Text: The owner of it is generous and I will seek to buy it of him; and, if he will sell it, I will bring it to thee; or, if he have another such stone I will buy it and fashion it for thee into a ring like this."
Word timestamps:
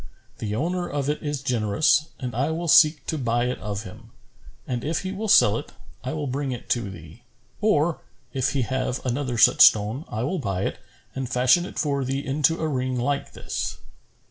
The 0.39 0.55
owner 0.55 0.89
of 0.89 1.11
it 1.11 1.21
is 1.21 1.43
generous 1.43 2.07
and 2.19 2.33
I 2.33 2.49
will 2.49 2.67
seek 2.67 3.05
to 3.05 3.19
buy 3.19 3.45
it 3.45 3.59
of 3.59 3.83
him; 3.83 4.09
and, 4.65 4.83
if 4.83 5.01
he 5.01 5.11
will 5.11 5.27
sell 5.27 5.59
it, 5.59 5.73
I 6.03 6.11
will 6.13 6.25
bring 6.25 6.51
it 6.51 6.71
to 6.71 6.89
thee; 6.89 7.21
or, 7.61 8.01
if 8.33 8.53
he 8.53 8.63
have 8.63 9.05
another 9.05 9.37
such 9.37 9.61
stone 9.61 10.05
I 10.09 10.23
will 10.23 10.39
buy 10.39 10.63
it 10.63 10.79
and 11.13 11.29
fashion 11.29 11.67
it 11.67 11.77
for 11.77 12.03
thee 12.03 12.25
into 12.25 12.59
a 12.61 12.67
ring 12.67 12.99
like 12.99 13.33
this." 13.33 13.77